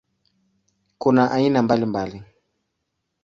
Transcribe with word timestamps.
Kuna 1.01 1.23
aina 1.35 1.61
mbalimbali. 1.63 2.19